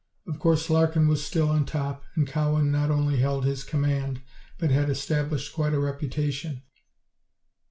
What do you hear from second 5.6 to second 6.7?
a reputation.